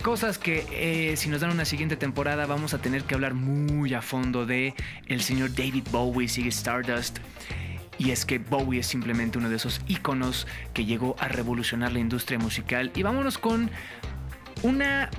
Cosas 0.02 0.38
que 0.38 0.66
eh, 0.72 1.16
si 1.16 1.30
nos 1.30 1.40
dan 1.40 1.52
una 1.52 1.64
siguiente 1.64 1.96
temporada 1.96 2.46
vamos 2.46 2.74
a 2.74 2.80
tener 2.80 3.06
que 3.06 3.16
hablar 3.16 3.36
muy 3.36 3.94
a 3.94 4.02
fondo 4.02 4.46
de 4.46 4.74
el 5.08 5.22
señor 5.22 5.56
David 5.56 5.86
Bowie, 5.92 6.28
sigue 6.28 6.50
Stardust. 6.50 7.20
Y 7.98 8.12
es 8.12 8.26
que 8.26 8.40
Bowie 8.40 8.80
es 8.80 8.88
simplemente 8.88 9.38
uno 9.38 9.50
de 9.50 9.56
esos 9.56 9.82
íconos 9.88 10.48
que 10.74 10.86
llegó 10.86 11.16
a 11.20 11.28
revolucionar 11.28 11.92
la 11.92 12.00
industria 12.00 12.40
musical. 12.40 12.92
Y 12.96 13.04
vámonos 13.04 13.38
con 13.38 13.70
una 14.64 15.10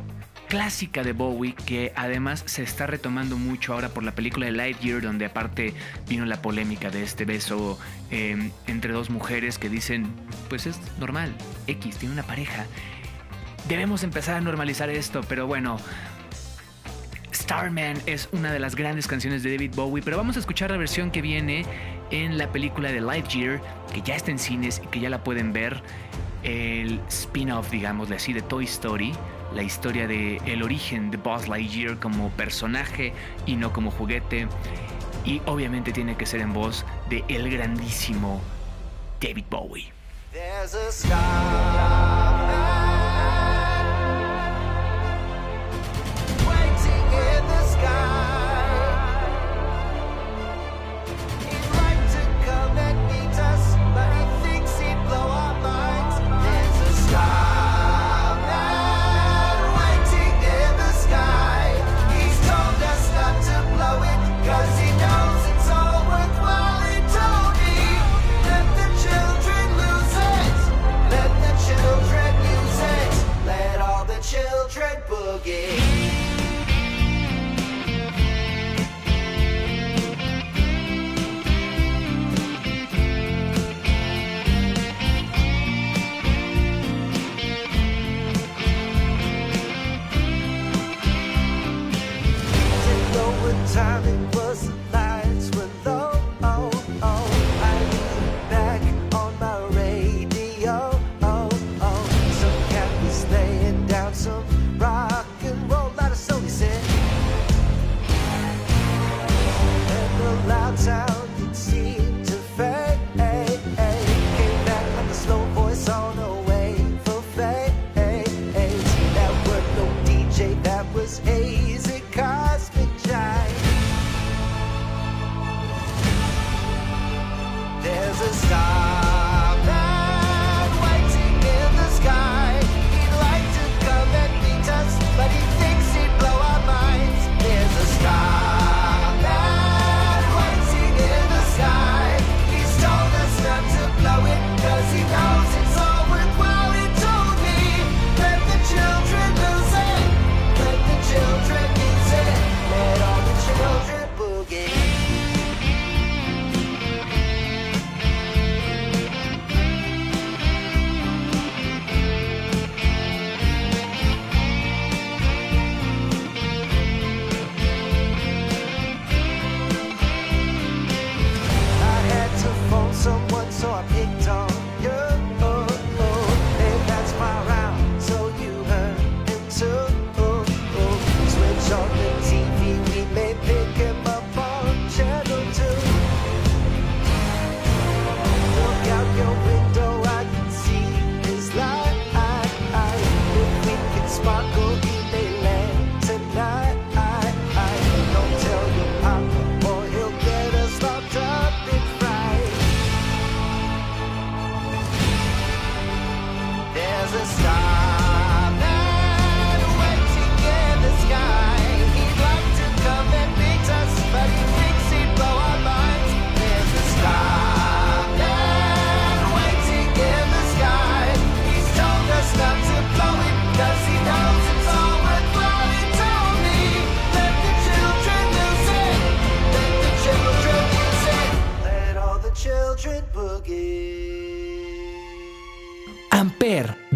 clásica 0.48 1.02
de 1.02 1.12
Bowie 1.12 1.54
que 1.66 1.92
además 1.96 2.44
se 2.46 2.62
está 2.62 2.87
retomando 2.87 3.37
mucho 3.37 3.74
ahora 3.74 3.88
por 3.88 4.02
la 4.02 4.14
película 4.14 4.46
de 4.46 4.52
Lightyear 4.52 5.02
donde 5.02 5.26
aparte 5.26 5.74
vino 6.08 6.26
la 6.26 6.42
polémica 6.42 6.90
de 6.90 7.02
este 7.02 7.24
beso 7.24 7.78
em, 8.10 8.50
entre 8.66 8.92
dos 8.92 9.10
mujeres 9.10 9.58
que 9.58 9.68
dicen 9.68 10.06
pues 10.48 10.66
es 10.66 10.78
normal, 10.98 11.34
X 11.66 11.96
tiene 11.96 12.12
una 12.12 12.22
pareja. 12.22 12.66
Debemos 13.68 14.02
empezar 14.02 14.37
a 14.37 14.40
normalizar 14.40 14.90
esto, 14.90 15.22
pero 15.26 15.46
bueno, 15.46 15.78
Starman 17.32 17.96
es 18.06 18.28
una 18.32 18.52
de 18.52 18.58
las 18.58 18.76
grandes 18.76 19.06
canciones 19.06 19.42
de 19.42 19.52
David 19.52 19.72
Bowie, 19.74 20.02
pero 20.04 20.16
vamos 20.16 20.37
a 20.37 20.40
escuchar 20.40 20.70
la 20.70 20.76
versión 20.76 21.10
que 21.10 21.22
viene 21.22 21.64
en 22.11 22.38
la 22.38 22.51
película 22.53 22.93
de 22.93 23.01
Lightyear, 23.01 23.61
que 23.93 24.03
ya 24.03 24.17
está 24.17 24.31
en 24.31 24.38
cines 24.38 24.81
y 24.85 24.87
que 24.88 25.01
ya 25.01 25.11
la 25.11 25.25
pueden 25.25 25.53
ver, 25.53 25.83
el 26.43 27.01
spin-off, 27.09 27.71
digamos, 27.71 28.11
así, 28.11 28.33
de 28.33 28.43
Toy 28.43 28.64
Story 28.64 29.14
la 29.55 29.62
historia 29.62 30.07
de 30.07 30.38
el 30.47 30.62
origen 30.62 31.11
de 31.11 31.17
Buzz 31.17 31.49
Lightyear 31.49 31.99
como 31.99 32.31
personaje 32.31 33.12
y 33.47 33.57
no 33.57 33.73
como 33.73 33.90
juguete. 33.90 34.49
Y 35.25 35.40
obviamente 35.47 35.93
tiene 35.93 36.17
que 36.17 36.27
ser 36.27 36.40
en 36.40 36.53
voz 36.53 36.85
de 37.09 37.25
el 37.29 37.51
grandísimo 37.51 38.40
David 39.21 39.45
Bowie. 39.49 39.93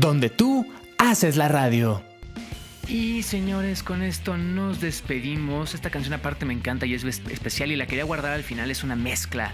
Donde 0.08 0.30
tú 0.30 0.66
haces 0.96 1.36
la 1.36 1.48
radio. 1.48 2.02
Y 2.88 3.22
señores, 3.22 3.82
con 3.82 4.00
esto 4.00 4.38
nos 4.38 4.80
despedimos. 4.80 5.74
Esta 5.74 5.90
canción 5.90 6.14
aparte 6.14 6.46
me 6.46 6.54
encanta 6.54 6.86
y 6.86 6.94
es 6.94 7.04
especial 7.04 7.70
y 7.72 7.76
la 7.76 7.86
quería 7.86 8.04
guardar 8.04 8.32
al 8.32 8.42
final. 8.42 8.70
Es 8.70 8.82
una 8.82 8.96
mezcla 8.96 9.52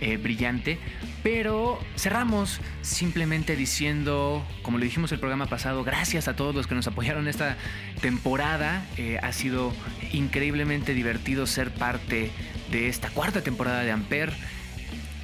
eh, 0.00 0.16
brillante. 0.16 0.78
Pero 1.24 1.80
cerramos 1.96 2.60
simplemente 2.82 3.56
diciendo, 3.56 4.46
como 4.62 4.78
le 4.78 4.84
dijimos 4.84 5.10
el 5.10 5.18
programa 5.18 5.46
pasado, 5.46 5.82
gracias 5.82 6.28
a 6.28 6.36
todos 6.36 6.54
los 6.54 6.68
que 6.68 6.76
nos 6.76 6.86
apoyaron 6.86 7.26
esta 7.26 7.56
temporada. 8.00 8.86
Eh, 8.96 9.18
ha 9.20 9.32
sido 9.32 9.72
increíblemente 10.12 10.94
divertido 10.94 11.48
ser 11.48 11.74
parte 11.74 12.30
de 12.70 12.86
esta 12.86 13.10
cuarta 13.10 13.40
temporada 13.40 13.82
de 13.82 13.90
Amper. 13.90 14.32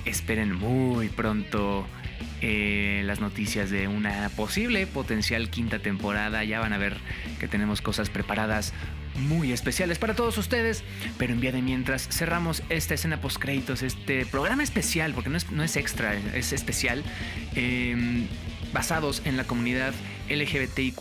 Esperen 0.05 0.53
muy 0.53 1.09
pronto 1.09 1.87
eh, 2.44 3.02
las 3.05 3.20
noticias 3.20 3.70
de 3.70 3.87
una 3.87 4.28
posible 4.31 4.87
potencial 4.88 5.48
quinta 5.48 5.78
temporada. 5.78 6.42
Ya 6.42 6.59
van 6.59 6.72
a 6.72 6.78
ver 6.78 6.96
que 7.38 7.46
tenemos 7.46 7.81
cosas 7.81 8.11
preparadas 8.11 8.72
muy 9.14 9.52
especiales 9.52 9.98
para 9.98 10.14
todos 10.14 10.37
ustedes. 10.38 10.83
Pero 11.18 11.33
en 11.33 11.40
vía 11.40 11.52
de 11.52 11.62
mientras 11.62 12.09
cerramos 12.09 12.64
esta 12.68 12.94
escena 12.94 13.20
post 13.20 13.38
créditos, 13.38 13.83
este 13.83 14.26
programa 14.26 14.64
especial, 14.64 15.14
porque 15.14 15.31
no 15.31 15.37
es, 15.37 15.52
no 15.52 15.62
es 15.62 15.76
extra, 15.76 16.14
es 16.35 16.52
especial, 16.52 17.05
em, 17.55 18.26
basados 18.72 19.22
en 19.24 19.37
la 19.37 19.44
comunidad 19.44 19.94
LGBTIQ. 20.28 21.00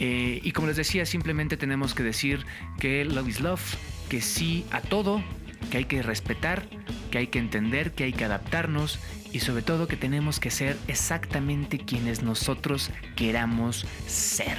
Eh, 0.00 0.40
y 0.42 0.52
como 0.52 0.66
les 0.66 0.76
decía, 0.76 1.06
simplemente 1.06 1.56
tenemos 1.56 1.94
que 1.94 2.02
decir 2.02 2.44
que 2.80 3.04
love 3.04 3.28
is 3.28 3.40
love, 3.40 3.76
que 4.08 4.20
sí 4.20 4.64
a 4.72 4.80
todo, 4.80 5.22
que 5.70 5.78
hay 5.78 5.84
que 5.84 6.02
respetar, 6.02 6.68
que 7.10 7.18
hay 7.18 7.26
que 7.28 7.38
entender, 7.38 7.92
que 7.92 8.04
hay 8.04 8.12
que 8.12 8.24
adaptarnos 8.24 8.98
y 9.32 9.40
sobre 9.40 9.62
todo 9.62 9.88
que 9.88 9.96
tenemos 9.96 10.40
que 10.40 10.50
ser 10.50 10.76
exactamente 10.88 11.78
quienes 11.78 12.22
nosotros 12.22 12.90
queramos 13.16 13.86
ser. 14.06 14.58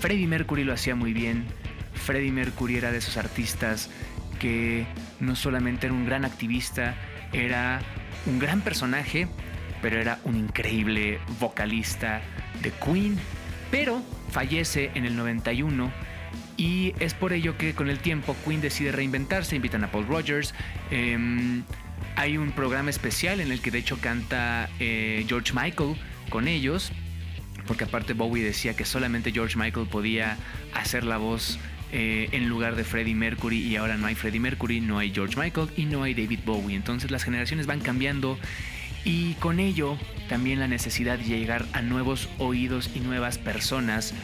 Freddie 0.00 0.26
Mercury 0.26 0.64
lo 0.64 0.72
hacía 0.72 0.94
muy 0.94 1.12
bien. 1.12 1.44
Freddie 1.94 2.32
Mercury 2.32 2.76
era 2.76 2.92
de 2.92 2.98
esos 2.98 3.16
artistas 3.16 3.90
que 4.38 4.86
no 5.20 5.34
solamente 5.34 5.86
era 5.86 5.94
un 5.94 6.04
gran 6.04 6.24
activista, 6.24 6.94
era 7.32 7.80
un 8.26 8.38
gran 8.38 8.60
personaje, 8.60 9.28
pero 9.82 10.00
era 10.00 10.18
un 10.24 10.36
increíble 10.36 11.18
vocalista 11.40 12.20
de 12.62 12.70
Queen. 12.72 13.16
Pero 13.70 14.02
fallece 14.30 14.90
en 14.94 15.06
el 15.06 15.16
91 15.16 15.90
y 16.56 16.94
es 17.00 17.14
por 17.14 17.32
ello 17.32 17.56
que 17.58 17.74
con 17.74 17.90
el 17.90 17.98
tiempo 17.98 18.36
Queen 18.44 18.60
decide 18.60 18.92
reinventarse, 18.92 19.56
invitan 19.56 19.84
a 19.84 19.90
Paul 19.90 20.06
Rogers. 20.06 20.54
Em, 20.90 21.64
hay 22.16 22.38
un 22.38 22.52
programa 22.52 22.90
especial 22.90 23.40
en 23.40 23.52
el 23.52 23.60
que 23.60 23.70
de 23.70 23.78
hecho 23.78 23.98
canta 24.00 24.70
eh, 24.80 25.24
George 25.28 25.52
Michael 25.54 25.96
con 26.30 26.48
ellos, 26.48 26.92
porque 27.66 27.84
aparte 27.84 28.14
Bowie 28.14 28.42
decía 28.42 28.74
que 28.74 28.84
solamente 28.84 29.32
George 29.32 29.58
Michael 29.58 29.86
podía 29.86 30.36
hacer 30.74 31.04
la 31.04 31.18
voz 31.18 31.58
eh, 31.92 32.28
en 32.32 32.48
lugar 32.48 32.74
de 32.74 32.84
Freddie 32.84 33.14
Mercury 33.14 33.58
y 33.58 33.76
ahora 33.76 33.96
no 33.96 34.06
hay 34.06 34.14
Freddie 34.14 34.40
Mercury, 34.40 34.80
no 34.80 34.98
hay 34.98 35.12
George 35.12 35.38
Michael 35.38 35.68
y 35.76 35.84
no 35.84 36.02
hay 36.02 36.14
David 36.14 36.40
Bowie. 36.44 36.74
Entonces 36.74 37.10
las 37.10 37.22
generaciones 37.22 37.66
van 37.66 37.80
cambiando 37.80 38.38
y 39.04 39.34
con 39.34 39.60
ello 39.60 39.96
también 40.28 40.58
la 40.58 40.66
necesidad 40.66 41.18
de 41.18 41.24
llegar 41.24 41.64
a 41.72 41.82
nuevos 41.82 42.28
oídos 42.38 42.90
y 42.94 43.00
nuevas 43.00 43.38
personas, 43.38 44.14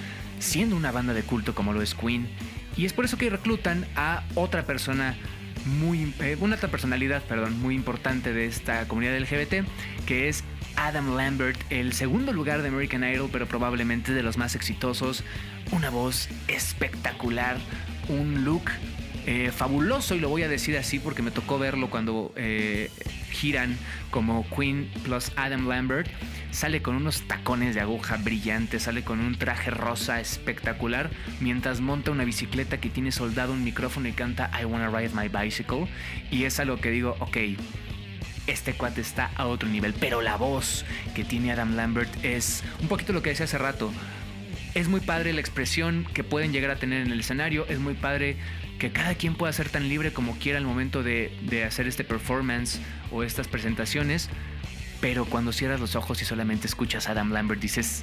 siendo 0.40 0.74
una 0.74 0.90
banda 0.90 1.14
de 1.14 1.22
culto 1.22 1.54
como 1.54 1.72
lo 1.72 1.82
es 1.82 1.94
Queen. 1.94 2.26
Y 2.76 2.84
es 2.84 2.92
por 2.92 3.04
eso 3.04 3.16
que 3.16 3.30
reclutan 3.30 3.86
a 3.94 4.24
otra 4.34 4.64
persona 4.64 5.14
muy, 5.66 6.14
eh, 6.20 6.36
una 6.40 6.56
otra 6.56 6.70
personalidad, 6.70 7.22
perdón, 7.22 7.60
muy 7.60 7.74
importante 7.74 8.32
de 8.32 8.46
esta 8.46 8.86
comunidad 8.88 9.18
LGBT, 9.18 9.64
que 10.06 10.28
es 10.28 10.44
Adam 10.76 11.16
Lambert, 11.16 11.60
el 11.70 11.92
segundo 11.92 12.32
lugar 12.32 12.62
de 12.62 12.68
American 12.68 13.04
Idol, 13.04 13.28
pero 13.32 13.46
probablemente 13.46 14.12
de 14.12 14.22
los 14.22 14.36
más 14.36 14.54
exitosos. 14.54 15.24
Una 15.70 15.90
voz 15.90 16.28
espectacular, 16.48 17.56
un 18.08 18.44
look 18.44 18.64
eh, 19.26 19.50
fabuloso, 19.54 20.14
y 20.14 20.20
lo 20.20 20.28
voy 20.28 20.42
a 20.42 20.48
decir 20.48 20.76
así 20.76 20.98
porque 20.98 21.22
me 21.22 21.30
tocó 21.30 21.58
verlo 21.58 21.90
cuando 21.90 22.32
eh, 22.36 22.90
giran 23.32 23.76
como 24.10 24.46
Queen 24.48 24.90
plus 25.02 25.32
Adam 25.36 25.68
Lambert. 25.68 26.08
Sale 26.50 26.82
con 26.82 26.96
unos 26.96 27.22
tacones 27.22 27.74
de 27.74 27.80
aguja 27.80 28.18
brillantes, 28.18 28.82
sale 28.82 29.02
con 29.02 29.20
un 29.20 29.36
traje 29.36 29.70
rosa 29.70 30.20
espectacular, 30.20 31.10
mientras 31.40 31.80
monta 31.80 32.10
una 32.10 32.24
bicicleta 32.24 32.78
que 32.78 32.90
tiene 32.90 33.10
soldado 33.10 33.54
un 33.54 33.64
micrófono 33.64 34.08
y 34.08 34.12
canta 34.12 34.50
I 34.60 34.66
Wanna 34.66 34.90
Ride 34.90 35.12
My 35.14 35.28
Bicycle. 35.28 35.88
Y 36.30 36.44
es 36.44 36.60
algo 36.60 36.76
que 36.76 36.90
digo, 36.90 37.16
ok, 37.20 37.38
este 38.46 38.74
cuate 38.74 39.00
está 39.00 39.30
a 39.36 39.46
otro 39.46 39.68
nivel, 39.68 39.94
pero 39.94 40.20
la 40.20 40.36
voz 40.36 40.84
que 41.14 41.24
tiene 41.24 41.52
Adam 41.52 41.76
Lambert 41.76 42.24
es 42.24 42.62
un 42.80 42.88
poquito 42.88 43.12
lo 43.12 43.22
que 43.22 43.30
decía 43.30 43.44
hace 43.44 43.58
rato. 43.58 43.92
Es 44.74 44.88
muy 44.88 45.00
padre 45.00 45.32
la 45.32 45.40
expresión 45.40 46.06
que 46.12 46.24
pueden 46.24 46.52
llegar 46.52 46.70
a 46.70 46.76
tener 46.76 47.02
en 47.02 47.12
el 47.12 47.20
escenario, 47.20 47.66
es 47.68 47.78
muy 47.78 47.94
padre 47.94 48.36
que 48.82 48.90
cada 48.90 49.14
quien 49.14 49.36
pueda 49.36 49.52
ser 49.52 49.68
tan 49.68 49.88
libre 49.88 50.12
como 50.12 50.36
quiera 50.40 50.58
al 50.58 50.64
momento 50.64 51.04
de, 51.04 51.32
de 51.42 51.62
hacer 51.62 51.86
este 51.86 52.02
performance 52.02 52.80
o 53.12 53.22
estas 53.22 53.46
presentaciones, 53.46 54.28
pero 55.00 55.24
cuando 55.24 55.52
cierras 55.52 55.78
los 55.78 55.94
ojos 55.94 56.20
y 56.20 56.24
solamente 56.24 56.66
escuchas 56.66 57.06
a 57.06 57.12
Adam 57.12 57.30
Lambert 57.30 57.60
dices, 57.60 58.02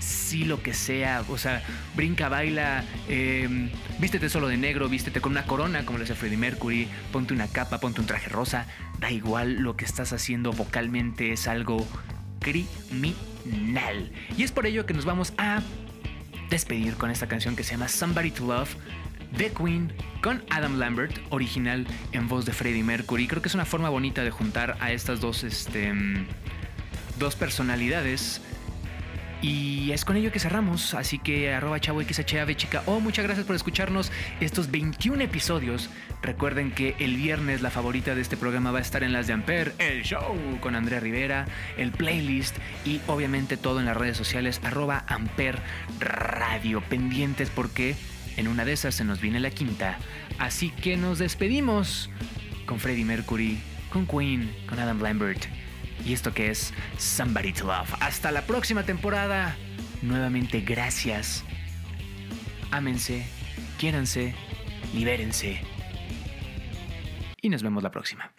sí 0.00 0.44
lo 0.44 0.60
que 0.60 0.74
sea, 0.74 1.22
o 1.28 1.38
sea, 1.38 1.62
brinca, 1.94 2.28
baila, 2.28 2.82
eh, 3.08 3.70
vístete 4.00 4.28
solo 4.28 4.48
de 4.48 4.56
negro, 4.56 4.88
vístete 4.88 5.20
con 5.20 5.30
una 5.30 5.44
corona 5.44 5.86
como 5.86 5.98
le 5.98 6.04
hace 6.04 6.16
Freddie 6.16 6.36
Mercury, 6.36 6.88
ponte 7.12 7.32
una 7.32 7.46
capa, 7.46 7.78
ponte 7.78 8.00
un 8.00 8.08
traje 8.08 8.28
rosa, 8.28 8.66
da 8.98 9.12
igual 9.12 9.60
lo 9.60 9.76
que 9.76 9.84
estás 9.84 10.12
haciendo 10.12 10.50
vocalmente 10.50 11.30
es 11.30 11.46
algo 11.46 11.86
criminal. 12.40 14.10
Y 14.36 14.42
es 14.42 14.50
por 14.50 14.66
ello 14.66 14.84
que 14.84 14.94
nos 14.94 15.04
vamos 15.04 15.32
a 15.38 15.62
despedir 16.50 16.94
con 16.94 17.12
esta 17.12 17.28
canción 17.28 17.54
que 17.54 17.62
se 17.62 17.72
llama 17.72 17.86
Somebody 17.86 18.32
to 18.32 18.46
Love 18.46 18.74
The 19.36 19.50
Queen 19.50 19.92
con 20.22 20.42
Adam 20.50 20.78
Lambert, 20.78 21.18
original 21.30 21.86
en 22.12 22.28
voz 22.28 22.44
de 22.44 22.52
Freddie 22.52 22.82
Mercury. 22.82 23.26
Creo 23.26 23.42
que 23.42 23.48
es 23.48 23.54
una 23.54 23.64
forma 23.64 23.88
bonita 23.88 24.24
de 24.24 24.30
juntar 24.30 24.76
a 24.80 24.92
estas 24.92 25.20
dos, 25.20 25.44
este, 25.44 25.92
dos 27.18 27.36
personalidades. 27.36 28.40
Y 29.40 29.92
es 29.92 30.04
con 30.04 30.16
ello 30.16 30.32
que 30.32 30.40
cerramos, 30.40 30.94
así 30.94 31.20
que 31.20 31.52
arroba 31.54 31.78
chavo 31.78 32.02
XHAV 32.02 32.56
chica. 32.56 32.82
Oh, 32.86 32.98
muchas 32.98 33.24
gracias 33.24 33.46
por 33.46 33.54
escucharnos 33.54 34.10
estos 34.40 34.70
21 34.72 35.22
episodios. 35.22 35.90
Recuerden 36.22 36.72
que 36.72 36.96
el 36.98 37.16
viernes 37.16 37.62
la 37.62 37.70
favorita 37.70 38.16
de 38.16 38.20
este 38.20 38.36
programa 38.36 38.72
va 38.72 38.80
a 38.80 38.82
estar 38.82 39.04
en 39.04 39.12
las 39.12 39.28
de 39.28 39.34
Amper, 39.34 39.74
el 39.78 40.02
show 40.02 40.36
con 40.60 40.74
Andrea 40.74 40.98
Rivera, 40.98 41.46
el 41.76 41.92
playlist 41.92 42.56
y 42.84 43.00
obviamente 43.06 43.56
todo 43.56 43.78
en 43.78 43.86
las 43.86 43.96
redes 43.96 44.16
sociales 44.16 44.60
arroba 44.64 45.04
Amper 45.06 45.60
Radio. 46.00 46.80
Pendientes 46.80 47.48
porque 47.50 47.94
en 48.38 48.46
una 48.46 48.64
de 48.64 48.72
esas 48.72 48.94
se 48.94 49.04
nos 49.04 49.20
viene 49.20 49.40
la 49.40 49.50
quinta. 49.50 49.98
Así 50.38 50.70
que 50.70 50.96
nos 50.96 51.18
despedimos 51.18 52.08
con 52.66 52.78
Freddie 52.78 53.04
Mercury, 53.04 53.58
con 53.90 54.06
Queen, 54.06 54.54
con 54.68 54.78
Adam 54.78 55.02
Lambert. 55.02 55.44
Y 56.06 56.12
esto 56.12 56.32
que 56.32 56.50
es 56.50 56.72
Somebody 56.96 57.52
to 57.52 57.66
Love. 57.66 57.92
Hasta 58.00 58.30
la 58.30 58.42
próxima 58.42 58.84
temporada. 58.84 59.56
Nuevamente 60.02 60.60
gracias. 60.60 61.44
Ámense, 62.70 63.26
quiéranse, 63.76 64.34
libérense. 64.94 65.60
Y 67.42 67.48
nos 67.48 67.62
vemos 67.64 67.82
la 67.82 67.90
próxima. 67.90 68.32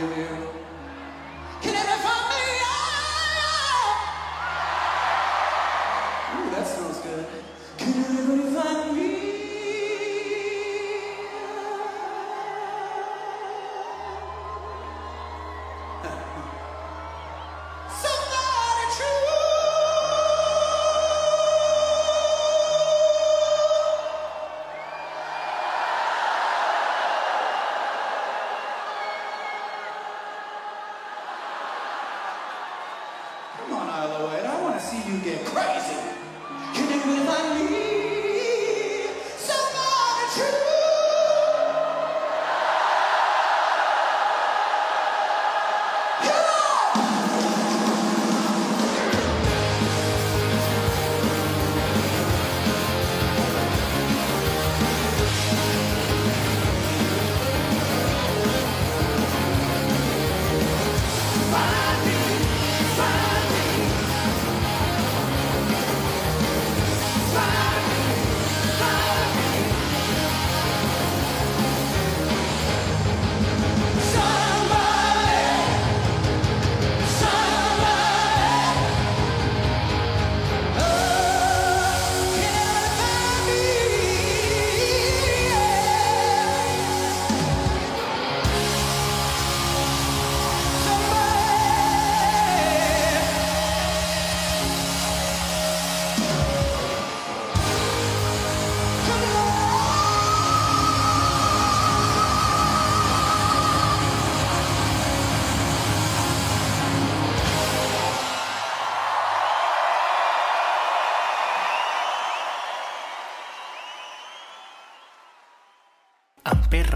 Amper 0.00 0.59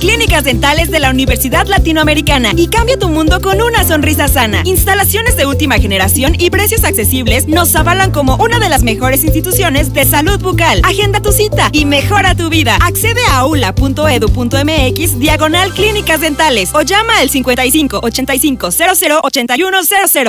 Clínicas 0.00 0.44
dentales 0.44 0.90
de 0.90 0.98
la 0.98 1.10
Universidad 1.10 1.66
Latinoamericana 1.66 2.52
y 2.56 2.68
cambia 2.68 2.98
tu 2.98 3.10
mundo 3.10 3.40
con 3.42 3.60
una 3.60 3.84
sonrisa 3.84 4.28
sana. 4.28 4.62
Instalaciones 4.64 5.36
de 5.36 5.44
última 5.44 5.78
generación 5.78 6.34
y 6.38 6.48
precios 6.48 6.84
accesibles 6.84 7.46
nos 7.46 7.76
avalan 7.76 8.10
como 8.10 8.36
una 8.36 8.58
de 8.58 8.70
las 8.70 8.82
mejores 8.82 9.24
instituciones 9.24 9.92
de 9.92 10.06
salud 10.06 10.40
bucal. 10.40 10.80
Agenda 10.84 11.20
tu 11.20 11.32
cita 11.32 11.68
y 11.72 11.84
mejora 11.84 12.34
tu 12.34 12.48
vida. 12.48 12.78
Accede 12.80 13.20
a 13.28 13.40
aula.edu.mx 13.40 15.18
diagonal 15.18 15.74
clínicas 15.74 16.22
dentales 16.22 16.70
o 16.72 16.80
llama 16.80 17.18
al 17.18 17.28
55 17.28 18.00
85 18.02 18.70
00 18.70 19.20
81 19.22 19.78
00. 19.84 20.28